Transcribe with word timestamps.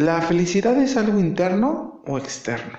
¿La 0.00 0.22
felicidad 0.22 0.78
es 0.78 0.96
algo 0.96 1.18
interno 1.18 2.02
o 2.06 2.16
externo? 2.16 2.78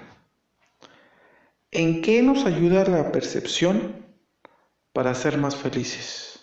¿En 1.69 2.01
qué 2.01 2.23
nos 2.23 2.45
ayuda 2.45 2.83
la 2.85 3.11
percepción 3.11 4.07
para 4.91 5.13
ser 5.13 5.37
más 5.37 5.55
felices? 5.55 6.39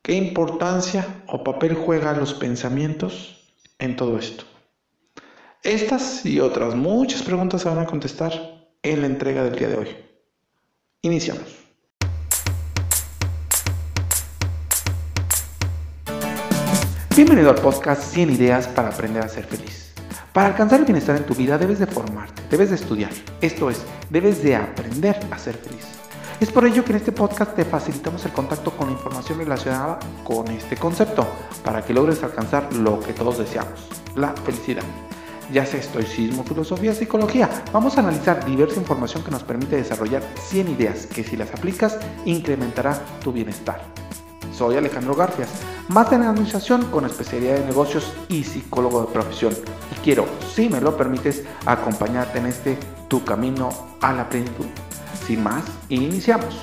¿Qué 0.00 0.14
importancia 0.14 1.24
o 1.26 1.44
papel 1.44 1.74
juegan 1.74 2.20
los 2.20 2.32
pensamientos 2.32 3.52
en 3.78 3.96
todo 3.96 4.18
esto? 4.18 4.44
Estas 5.62 6.24
y 6.24 6.40
otras 6.40 6.74
muchas 6.74 7.22
preguntas 7.22 7.60
se 7.60 7.68
van 7.68 7.80
a 7.80 7.86
contestar 7.86 8.32
en 8.82 9.02
la 9.02 9.08
entrega 9.08 9.44
del 9.44 9.56
día 9.56 9.68
de 9.68 9.76
hoy. 9.76 9.88
Iniciamos. 11.02 11.61
Bienvenido 17.14 17.50
al 17.50 17.56
podcast 17.56 18.02
100 18.14 18.30
ideas 18.30 18.66
para 18.68 18.88
aprender 18.88 19.22
a 19.22 19.28
ser 19.28 19.44
feliz. 19.44 19.92
Para 20.32 20.46
alcanzar 20.48 20.80
el 20.80 20.86
bienestar 20.86 21.14
en 21.14 21.26
tu 21.26 21.34
vida 21.34 21.58
debes 21.58 21.78
de 21.78 21.86
formarte, 21.86 22.40
debes 22.50 22.70
de 22.70 22.76
estudiar. 22.76 23.10
Esto 23.42 23.68
es, 23.68 23.82
debes 24.08 24.42
de 24.42 24.56
aprender 24.56 25.20
a 25.30 25.36
ser 25.36 25.54
feliz. 25.56 25.84
Es 26.40 26.50
por 26.50 26.64
ello 26.64 26.82
que 26.82 26.92
en 26.92 26.96
este 26.96 27.12
podcast 27.12 27.54
te 27.54 27.66
facilitamos 27.66 28.24
el 28.24 28.32
contacto 28.32 28.74
con 28.74 28.86
la 28.86 28.94
información 28.94 29.40
relacionada 29.40 29.98
con 30.24 30.48
este 30.48 30.78
concepto, 30.78 31.26
para 31.62 31.84
que 31.84 31.92
logres 31.92 32.22
alcanzar 32.22 32.72
lo 32.76 32.98
que 33.00 33.12
todos 33.12 33.36
deseamos, 33.36 33.88
la 34.16 34.32
felicidad. 34.32 34.82
Ya 35.52 35.66
sea 35.66 35.80
estoicismo, 35.80 36.44
filosofía, 36.44 36.94
psicología, 36.94 37.50
vamos 37.74 37.98
a 37.98 38.00
analizar 38.00 38.42
diversa 38.46 38.80
información 38.80 39.22
que 39.22 39.32
nos 39.32 39.42
permite 39.42 39.76
desarrollar 39.76 40.22
100 40.48 40.68
ideas 40.68 41.06
que 41.06 41.24
si 41.24 41.36
las 41.36 41.50
aplicas 41.50 41.98
incrementará 42.24 42.98
tu 43.22 43.32
bienestar. 43.32 44.01
Soy 44.52 44.76
Alejandro 44.76 45.14
Garfias, 45.14 45.48
máster 45.88 46.20
en 46.20 46.26
administración 46.26 46.84
con 46.90 47.06
especialidad 47.06 47.54
de 47.54 47.64
negocios 47.64 48.12
y 48.28 48.44
psicólogo 48.44 49.00
de 49.00 49.12
profesión. 49.12 49.54
Y 49.90 50.00
quiero, 50.04 50.26
si 50.54 50.68
me 50.68 50.80
lo 50.80 50.96
permites, 50.96 51.44
acompañarte 51.64 52.38
en 52.38 52.46
este 52.46 52.78
tu 53.08 53.24
camino 53.24 53.70
a 54.00 54.12
la 54.12 54.28
plenitud. 54.28 54.66
Sin 55.26 55.42
más, 55.42 55.64
iniciamos. 55.88 56.54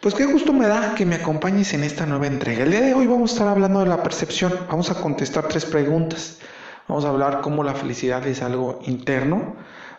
Pues 0.00 0.14
qué 0.14 0.26
gusto 0.26 0.52
me 0.52 0.66
da 0.66 0.94
que 0.94 1.04
me 1.04 1.16
acompañes 1.16 1.74
en 1.74 1.84
esta 1.84 2.06
nueva 2.06 2.26
entrega. 2.26 2.64
El 2.64 2.70
día 2.70 2.80
de 2.80 2.94
hoy 2.94 3.06
vamos 3.06 3.30
a 3.30 3.34
estar 3.34 3.48
hablando 3.48 3.80
de 3.80 3.86
la 3.86 4.02
percepción. 4.02 4.52
Vamos 4.68 4.90
a 4.90 5.00
contestar 5.00 5.48
tres 5.48 5.64
preguntas. 5.64 6.38
Vamos 6.88 7.04
a 7.04 7.10
hablar 7.10 7.42
cómo 7.42 7.62
la 7.64 7.74
felicidad 7.74 8.26
es 8.26 8.40
algo 8.40 8.80
interno, 8.86 9.56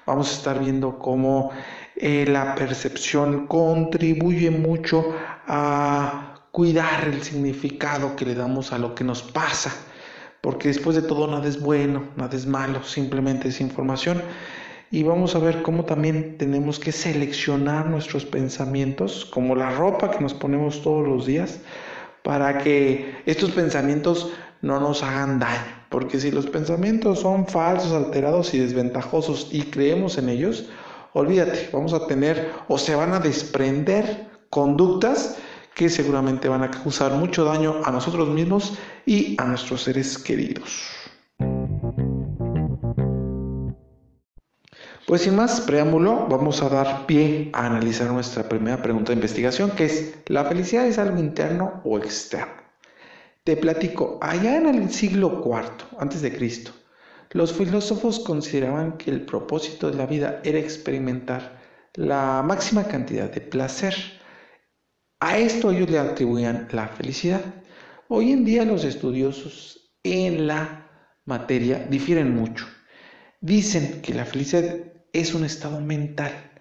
vamos 0.09 0.31
a 0.31 0.33
estar 0.33 0.59
viendo 0.59 0.97
cómo 0.97 1.51
eh, 1.95 2.25
la 2.27 2.55
percepción 2.55 3.45
contribuye 3.45 4.49
mucho 4.49 5.13
a 5.47 6.47
cuidar 6.51 7.05
el 7.05 7.21
significado 7.21 8.15
que 8.15 8.25
le 8.25 8.33
damos 8.33 8.73
a 8.73 8.79
lo 8.79 8.95
que 8.95 9.03
nos 9.03 9.21
pasa, 9.21 9.71
porque 10.41 10.69
después 10.69 10.95
de 10.95 11.03
todo 11.03 11.27
nada 11.27 11.47
es 11.47 11.61
bueno, 11.61 12.09
nada 12.15 12.35
es 12.35 12.47
malo, 12.47 12.83
simplemente 12.83 13.49
es 13.49 13.61
información. 13.61 14.21
Y 14.91 15.03
vamos 15.03 15.35
a 15.35 15.39
ver 15.39 15.61
cómo 15.61 15.85
también 15.85 16.39
tenemos 16.39 16.79
que 16.79 16.91
seleccionar 16.91 17.85
nuestros 17.85 18.25
pensamientos, 18.25 19.25
como 19.25 19.55
la 19.55 19.69
ropa 19.69 20.09
que 20.09 20.21
nos 20.21 20.33
ponemos 20.33 20.81
todos 20.81 21.07
los 21.07 21.27
días, 21.27 21.59
para 22.23 22.57
que 22.57 23.21
estos 23.27 23.51
pensamientos 23.51 24.31
no 24.63 24.79
nos 24.79 25.03
hagan 25.03 25.37
daño. 25.37 25.78
Porque 25.89 26.19
si 26.19 26.31
los 26.31 26.45
pensamientos 26.47 27.19
son 27.19 27.47
falsos, 27.47 27.91
alterados 27.91 28.53
y 28.53 28.59
desventajosos 28.59 29.49
y 29.51 29.63
creemos 29.63 30.17
en 30.17 30.29
ellos, 30.29 30.69
olvídate, 31.13 31.69
vamos 31.73 31.93
a 31.93 32.05
tener 32.05 32.51
o 32.67 32.77
se 32.77 32.95
van 32.95 33.13
a 33.13 33.19
desprender 33.19 34.29
conductas 34.49 35.37
que 35.73 35.89
seguramente 35.89 36.47
van 36.47 36.63
a 36.63 36.71
causar 36.71 37.13
mucho 37.13 37.45
daño 37.45 37.81
a 37.85 37.91
nosotros 37.91 38.27
mismos 38.29 38.77
y 39.05 39.35
a 39.39 39.45
nuestros 39.45 39.83
seres 39.83 40.17
queridos. 40.17 40.91
Pues 45.07 45.21
sin 45.23 45.35
más 45.35 45.61
preámbulo, 45.61 46.27
vamos 46.29 46.61
a 46.61 46.69
dar 46.69 47.07
pie 47.07 47.49
a 47.53 47.65
analizar 47.65 48.11
nuestra 48.11 48.47
primera 48.47 48.79
pregunta 48.83 49.11
de 49.11 49.15
investigación, 49.15 49.71
que 49.71 49.85
es, 49.85 50.13
¿la 50.27 50.45
felicidad 50.45 50.85
es 50.85 50.99
algo 50.99 51.17
interno 51.17 51.81
o 51.83 51.97
externo? 51.97 52.68
Te 53.49 53.57
platico, 53.57 54.19
allá 54.21 54.57
en 54.57 54.67
el 54.67 54.91
siglo 54.91 55.41
IV 55.43 55.97
antes 55.97 56.21
de 56.21 56.31
Cristo, 56.31 56.71
los 57.31 57.51
filósofos 57.51 58.19
consideraban 58.19 58.95
que 58.95 59.09
el 59.09 59.25
propósito 59.25 59.89
de 59.89 59.97
la 59.97 60.05
vida 60.05 60.39
era 60.43 60.59
experimentar 60.59 61.59
la 61.95 62.43
máxima 62.45 62.83
cantidad 62.83 63.27
de 63.27 63.41
placer. 63.41 63.95
A 65.19 65.39
esto 65.39 65.71
ellos 65.71 65.89
le 65.89 65.97
atribuían 65.97 66.67
la 66.73 66.89
felicidad. 66.89 67.41
Hoy 68.07 68.33
en 68.33 68.45
día 68.45 68.65
los 68.65 68.83
estudiosos 68.83 69.95
en 70.03 70.45
la 70.45 70.87
materia 71.25 71.87
difieren 71.89 72.35
mucho. 72.35 72.67
Dicen 73.41 74.03
que 74.03 74.13
la 74.13 74.25
felicidad 74.25 74.75
es 75.11 75.33
un 75.33 75.43
estado 75.43 75.81
mental 75.81 76.51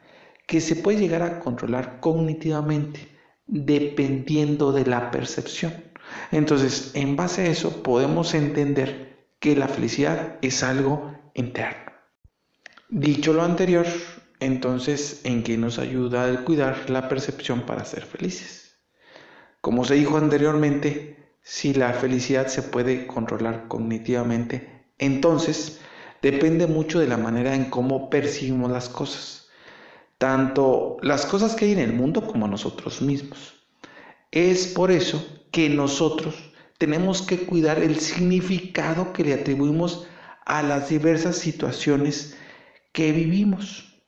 que 0.47 0.63
se 0.63 0.75
puede 0.75 1.01
llegar 1.01 1.21
a 1.21 1.41
controlar 1.41 2.01
cognitivamente 2.01 3.19
dependiendo 3.47 4.73
de 4.73 4.87
la 4.87 5.11
percepción. 5.11 5.88
Entonces, 6.31 6.93
en 6.95 7.17
base 7.17 7.43
a 7.43 7.47
eso, 7.47 7.83
podemos 7.83 8.35
entender 8.35 9.27
que 9.39 9.57
la 9.57 9.69
felicidad 9.69 10.39
es 10.43 10.63
algo 10.63 11.13
interno. 11.35 11.93
Dicho 12.89 13.33
lo 13.33 13.43
anterior, 13.43 13.87
entonces, 14.41 15.21
¿en 15.25 15.43
qué 15.43 15.57
nos 15.57 15.79
ayuda 15.79 16.29
el 16.29 16.45
cuidar 16.45 16.91
la 16.91 17.09
percepción 17.09 17.63
para 17.63 17.85
ser 17.85 18.05
felices? 18.05 18.77
Como 19.61 19.85
se 19.85 19.95
dijo 19.95 20.17
anteriormente, 20.17 21.19
si 21.43 21.75
la 21.75 21.93
felicidad 21.93 22.47
se 22.47 22.63
puede 22.63 23.07
controlar 23.07 23.69
cognitivamente, 23.69 24.87
entonces 24.99 25.81
depende 26.23 26.67
mucho 26.67 27.01
de 27.01 27.09
la 27.09 27.17
manera 27.17 27.55
en 27.55 27.71
cómo 27.71 28.11
percibimos 28.11 28.71
las 28.71 28.89
cosas, 28.89 29.49
tanto 30.19 30.97
las 31.03 31.27
cosas 31.27 31.55
que 31.55 31.67
hay 31.67 31.73
en 31.73 31.79
el 31.81 31.93
mundo 31.93 32.27
como 32.27 32.47
nosotros 32.49 33.03
mismos. 33.03 33.58
Es 34.31 34.69
por 34.69 34.91
eso 34.91 35.25
que 35.51 35.69
nosotros 35.69 36.35
tenemos 36.79 37.23
que 37.23 37.47
cuidar 37.47 37.79
el 37.79 37.99
significado 37.99 39.13
que 39.13 39.25
le 39.25 39.35
atribuimos 39.35 40.07
a 40.45 40.63
las 40.63 40.89
diversas 40.89 41.37
situaciones 41.37 42.37
que 42.93 43.13
vivimos. 43.13 44.03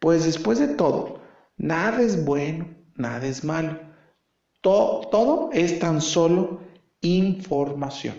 Pues 0.00 0.24
después 0.24 0.58
de 0.58 0.68
todo, 0.68 1.22
nada 1.56 2.00
es 2.00 2.24
bueno, 2.24 2.68
nada 2.94 3.26
es 3.26 3.44
malo. 3.44 3.78
Todo, 4.60 5.08
todo 5.08 5.50
es 5.52 5.78
tan 5.78 6.00
solo 6.00 6.60
información. 7.00 8.14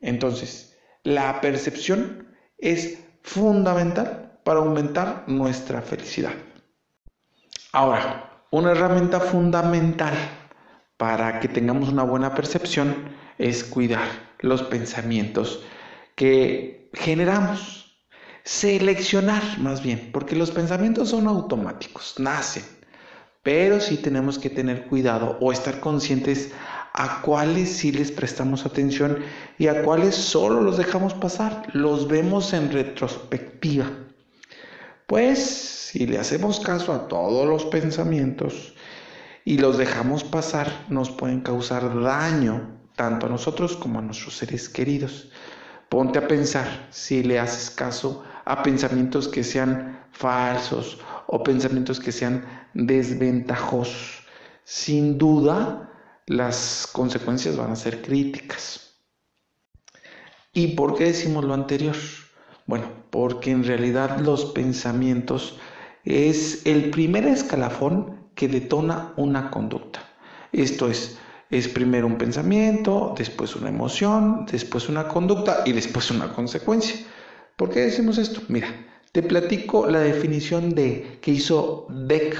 Entonces, 0.00 0.76
la 1.04 1.40
percepción 1.40 2.28
es 2.58 2.98
fundamental 3.22 4.38
para 4.44 4.60
aumentar 4.60 5.24
nuestra 5.26 5.80
felicidad. 5.80 6.32
Ahora, 7.72 8.44
una 8.50 8.72
herramienta 8.72 9.20
fundamental 9.20 10.14
para 10.96 11.40
que 11.40 11.48
tengamos 11.48 11.88
una 11.88 12.02
buena 12.02 12.34
percepción 12.34 12.94
es 13.38 13.64
cuidar 13.64 14.08
los 14.40 14.62
pensamientos 14.62 15.64
que 16.14 16.90
generamos. 16.94 17.78
Seleccionar 18.44 19.42
más 19.60 19.84
bien, 19.84 20.10
porque 20.12 20.34
los 20.34 20.50
pensamientos 20.50 21.10
son 21.10 21.28
automáticos, 21.28 22.16
nacen, 22.18 22.64
pero 23.44 23.78
sí 23.78 23.98
tenemos 23.98 24.36
que 24.36 24.50
tener 24.50 24.86
cuidado 24.86 25.38
o 25.40 25.52
estar 25.52 25.78
conscientes 25.78 26.52
a 26.92 27.22
cuáles 27.22 27.70
sí 27.70 27.92
les 27.92 28.10
prestamos 28.10 28.66
atención 28.66 29.18
y 29.58 29.68
a 29.68 29.82
cuáles 29.82 30.14
solo 30.14 30.60
los 30.60 30.76
dejamos 30.76 31.14
pasar, 31.14 31.66
los 31.72 32.08
vemos 32.08 32.52
en 32.52 32.70
retrospectiva. 32.70 33.90
Pues 35.06 35.38
si 35.38 36.06
le 36.06 36.18
hacemos 36.18 36.60
caso 36.60 36.92
a 36.92 37.08
todos 37.08 37.46
los 37.46 37.64
pensamientos, 37.66 38.74
y 39.44 39.58
los 39.58 39.78
dejamos 39.78 40.24
pasar, 40.24 40.86
nos 40.88 41.10
pueden 41.10 41.40
causar 41.40 42.00
daño 42.00 42.78
tanto 42.96 43.26
a 43.26 43.28
nosotros 43.28 43.76
como 43.76 43.98
a 43.98 44.02
nuestros 44.02 44.36
seres 44.36 44.68
queridos. 44.68 45.30
Ponte 45.88 46.18
a 46.18 46.28
pensar 46.28 46.88
si 46.90 47.22
le 47.22 47.38
haces 47.38 47.70
caso 47.70 48.24
a 48.44 48.62
pensamientos 48.62 49.28
que 49.28 49.44
sean 49.44 50.06
falsos 50.12 50.98
o 51.26 51.42
pensamientos 51.42 52.00
que 52.00 52.12
sean 52.12 52.44
desventajosos. 52.74 54.22
Sin 54.64 55.18
duda, 55.18 55.90
las 56.26 56.88
consecuencias 56.92 57.56
van 57.56 57.72
a 57.72 57.76
ser 57.76 58.00
críticas. 58.02 58.94
¿Y 60.52 60.68
por 60.68 60.96
qué 60.96 61.04
decimos 61.04 61.44
lo 61.44 61.54
anterior? 61.54 61.96
Bueno, 62.66 62.86
porque 63.10 63.50
en 63.50 63.64
realidad 63.64 64.20
los 64.20 64.46
pensamientos 64.46 65.58
es 66.04 66.64
el 66.66 66.90
primer 66.90 67.26
escalafón 67.26 68.21
que 68.42 68.48
detona 68.48 69.12
una 69.14 69.52
conducta. 69.52 70.02
Esto 70.50 70.90
es, 70.90 71.16
es 71.48 71.68
primero 71.68 72.08
un 72.08 72.18
pensamiento, 72.18 73.14
después 73.16 73.54
una 73.54 73.68
emoción, 73.68 74.46
después 74.50 74.88
una 74.88 75.06
conducta 75.06 75.62
y 75.64 75.70
después 75.70 76.10
una 76.10 76.32
consecuencia. 76.32 76.96
¿Por 77.54 77.70
qué 77.70 77.82
decimos 77.82 78.18
esto? 78.18 78.40
Mira, 78.48 78.66
te 79.12 79.22
platico 79.22 79.86
la 79.86 80.00
definición 80.00 80.70
de 80.70 81.20
que 81.20 81.30
hizo 81.30 81.86
Beck 81.88 82.36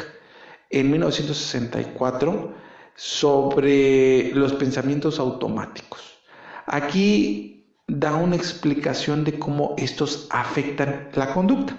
en 0.71 0.91
1964 0.91 2.53
sobre 2.97 4.33
los 4.35 4.55
pensamientos 4.55 5.21
automáticos. 5.21 6.19
Aquí 6.67 7.77
da 7.87 8.17
una 8.17 8.35
explicación 8.35 9.23
de 9.23 9.39
cómo 9.39 9.77
estos 9.79 10.27
afectan 10.31 11.11
la 11.15 11.33
conducta. 11.33 11.77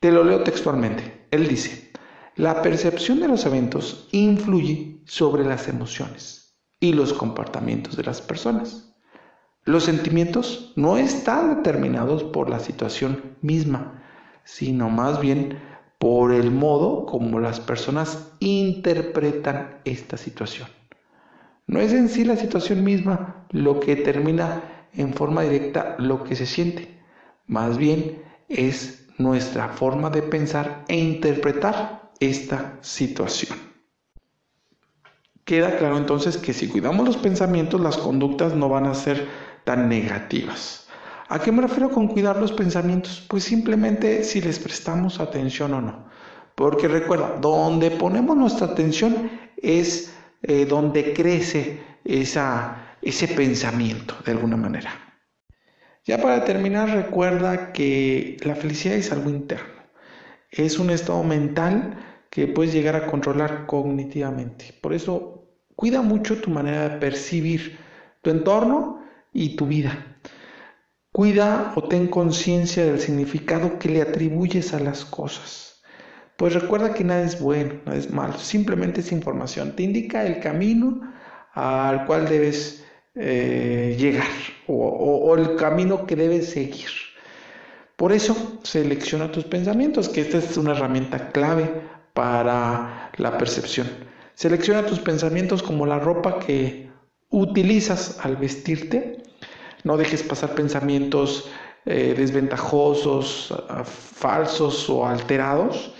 Te 0.00 0.10
lo 0.10 0.24
leo 0.24 0.42
textualmente. 0.42 1.28
Él 1.30 1.46
dice, 1.46 1.87
la 2.38 2.62
percepción 2.62 3.18
de 3.18 3.26
los 3.26 3.44
eventos 3.46 4.06
influye 4.12 5.02
sobre 5.06 5.44
las 5.44 5.66
emociones 5.66 6.56
y 6.78 6.92
los 6.92 7.12
comportamientos 7.12 7.96
de 7.96 8.04
las 8.04 8.20
personas. 8.20 8.94
Los 9.64 9.84
sentimientos 9.84 10.72
no 10.76 10.98
están 10.98 11.56
determinados 11.56 12.22
por 12.22 12.48
la 12.48 12.60
situación 12.60 13.36
misma, 13.42 14.04
sino 14.44 14.88
más 14.88 15.20
bien 15.20 15.58
por 15.98 16.32
el 16.32 16.52
modo 16.52 17.06
como 17.06 17.40
las 17.40 17.58
personas 17.58 18.30
interpretan 18.38 19.80
esta 19.84 20.16
situación. 20.16 20.68
No 21.66 21.80
es 21.80 21.92
en 21.92 22.08
sí 22.08 22.24
la 22.24 22.36
situación 22.36 22.84
misma 22.84 23.48
lo 23.50 23.80
que 23.80 23.96
determina 23.96 24.86
en 24.94 25.12
forma 25.12 25.42
directa 25.42 25.96
lo 25.98 26.22
que 26.22 26.36
se 26.36 26.46
siente, 26.46 27.02
más 27.48 27.78
bien 27.78 28.22
es 28.48 29.08
nuestra 29.18 29.70
forma 29.70 30.08
de 30.10 30.22
pensar 30.22 30.84
e 30.86 30.96
interpretar 30.96 31.97
esta 32.20 32.78
situación. 32.80 33.58
Queda 35.44 35.78
claro 35.78 35.96
entonces 35.96 36.36
que 36.36 36.52
si 36.52 36.68
cuidamos 36.68 37.06
los 37.06 37.16
pensamientos, 37.16 37.80
las 37.80 37.96
conductas 37.96 38.54
no 38.54 38.68
van 38.68 38.86
a 38.86 38.94
ser 38.94 39.26
tan 39.64 39.88
negativas. 39.88 40.88
¿A 41.30 41.38
qué 41.38 41.52
me 41.52 41.62
refiero 41.62 41.90
con 41.90 42.08
cuidar 42.08 42.38
los 42.38 42.52
pensamientos? 42.52 43.24
Pues 43.28 43.44
simplemente 43.44 44.24
si 44.24 44.40
les 44.40 44.58
prestamos 44.58 45.20
atención 45.20 45.74
o 45.74 45.80
no. 45.80 46.08
Porque 46.54 46.88
recuerda, 46.88 47.36
donde 47.40 47.90
ponemos 47.90 48.36
nuestra 48.36 48.66
atención 48.68 49.30
es 49.56 50.12
eh, 50.42 50.66
donde 50.66 51.12
crece 51.12 51.82
esa, 52.04 52.96
ese 53.02 53.28
pensamiento 53.28 54.14
de 54.24 54.32
alguna 54.32 54.56
manera. 54.56 54.90
Ya 56.04 56.18
para 56.18 56.44
terminar, 56.44 56.88
recuerda 56.88 57.72
que 57.72 58.38
la 58.40 58.54
felicidad 58.54 58.96
es 58.96 59.12
algo 59.12 59.28
interno. 59.28 59.74
Es 60.50 60.78
un 60.78 60.90
estado 60.90 61.22
mental 61.22 62.07
que 62.30 62.46
puedes 62.46 62.72
llegar 62.72 62.96
a 62.96 63.06
controlar 63.06 63.66
cognitivamente. 63.66 64.74
Por 64.80 64.92
eso, 64.92 65.44
cuida 65.74 66.02
mucho 66.02 66.40
tu 66.40 66.50
manera 66.50 66.88
de 66.88 66.96
percibir 66.98 67.78
tu 68.22 68.30
entorno 68.30 69.02
y 69.32 69.56
tu 69.56 69.66
vida. 69.66 70.18
Cuida 71.12 71.72
o 71.74 71.88
ten 71.88 72.08
conciencia 72.08 72.84
del 72.84 73.00
significado 73.00 73.78
que 73.78 73.88
le 73.88 74.02
atribuyes 74.02 74.74
a 74.74 74.80
las 74.80 75.04
cosas. 75.04 75.82
Pues 76.36 76.54
recuerda 76.54 76.94
que 76.94 77.02
nada 77.02 77.22
es 77.22 77.40
bueno, 77.40 77.74
nada 77.84 77.98
es 77.98 78.12
malo, 78.12 78.38
simplemente 78.38 79.00
es 79.00 79.10
información. 79.10 79.74
Te 79.74 79.82
indica 79.82 80.24
el 80.24 80.38
camino 80.38 81.00
al 81.52 82.06
cual 82.06 82.28
debes 82.28 82.84
eh, 83.16 83.96
llegar 83.98 84.28
o, 84.68 85.34
el 85.36 85.56
camino 85.56 86.06
que 86.06 86.14
debes 86.14 86.50
seguir. 86.50 86.90
Por 87.96 88.12
eso 88.12 88.60
selecciona 88.62 89.32
tus 89.32 89.44
pensamientos, 89.44 90.08
que 90.08 90.20
esta 90.20 90.38
es 90.38 90.56
una 90.56 90.70
herramienta 90.70 91.32
clave 91.32 91.68
para 92.18 93.12
la 93.16 93.38
percepción. 93.38 93.86
Selecciona 94.34 94.84
tus 94.84 94.98
pensamientos 94.98 95.62
como 95.62 95.86
la 95.86 96.00
ropa 96.00 96.40
que 96.40 96.90
utilizas 97.30 98.18
al 98.24 98.34
vestirte 98.36 99.22
no 99.84 99.96
dejes 99.96 100.24
pasar 100.24 100.54
pensamientos 100.54 101.48
eh, 101.86 102.14
desventajosos, 102.16 103.54
falsos 103.84 104.90
o 104.90 105.06
alterados. 105.06 105.94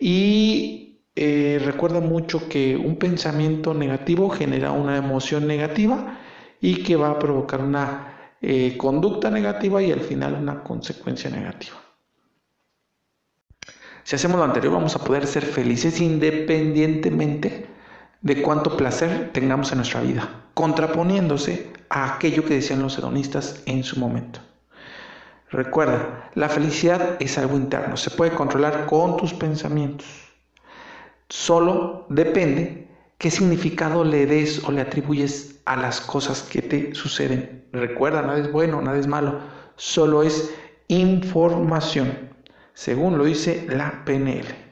Y 0.00 1.02
eh, 1.14 1.60
recuerda 1.62 2.00
mucho 2.00 2.48
que 2.48 2.76
un 2.76 2.96
pensamiento 2.96 3.74
negativo 3.74 4.30
genera 4.30 4.72
una 4.72 4.96
emoción 4.96 5.46
negativa 5.46 6.18
y 6.60 6.82
que 6.82 6.96
va 6.96 7.10
a 7.10 7.18
provocar 7.18 7.60
una 7.60 8.34
eh, 8.40 8.76
conducta 8.78 9.30
negativa 9.30 9.82
y 9.82 9.92
al 9.92 10.00
final 10.00 10.34
una 10.34 10.62
consecuencia 10.62 11.30
negativa. 11.30 11.81
Si 14.04 14.16
hacemos 14.16 14.38
lo 14.38 14.44
anterior 14.44 14.72
vamos 14.72 14.96
a 14.96 15.04
poder 15.04 15.26
ser 15.26 15.44
felices 15.44 16.00
independientemente 16.00 17.66
de 18.20 18.42
cuánto 18.42 18.76
placer 18.76 19.30
tengamos 19.32 19.72
en 19.72 19.78
nuestra 19.78 20.00
vida, 20.00 20.28
contraponiéndose 20.54 21.70
a 21.88 22.14
aquello 22.14 22.44
que 22.44 22.54
decían 22.54 22.82
los 22.82 22.98
hedonistas 22.98 23.62
en 23.66 23.84
su 23.84 23.98
momento. 23.98 24.40
Recuerda, 25.50 26.30
la 26.34 26.48
felicidad 26.48 27.16
es 27.20 27.36
algo 27.36 27.56
interno, 27.56 27.96
se 27.96 28.10
puede 28.10 28.32
controlar 28.32 28.86
con 28.86 29.18
tus 29.18 29.34
pensamientos. 29.34 30.06
Solo 31.28 32.06
depende 32.08 32.88
qué 33.18 33.30
significado 33.30 34.02
le 34.02 34.26
des 34.26 34.64
o 34.64 34.72
le 34.72 34.80
atribuyes 34.80 35.60
a 35.64 35.76
las 35.76 36.00
cosas 36.00 36.42
que 36.42 36.62
te 36.62 36.94
suceden. 36.94 37.66
Recuerda, 37.72 38.22
nada 38.22 38.38
es 38.38 38.50
bueno, 38.50 38.80
nada 38.80 38.98
es 38.98 39.06
malo, 39.06 39.40
solo 39.76 40.22
es 40.22 40.54
información, 40.88 42.31
según 42.74 43.18
lo 43.18 43.24
dice 43.24 43.66
la 43.68 44.04
PNL. 44.04 44.71